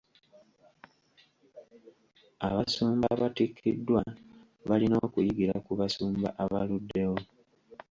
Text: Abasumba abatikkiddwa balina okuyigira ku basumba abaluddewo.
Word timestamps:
Abasumba 2.47 3.05
abatikkiddwa 3.15 4.01
balina 4.69 4.95
okuyigira 5.05 5.55
ku 5.65 5.71
basumba 5.79 6.27
abaluddewo. 6.43 7.17